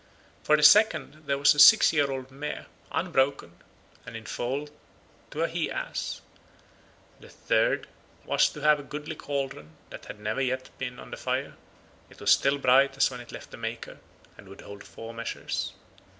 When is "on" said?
10.99-11.11